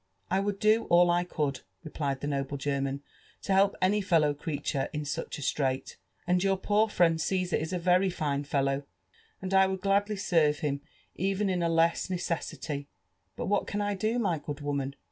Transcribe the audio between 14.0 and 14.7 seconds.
my good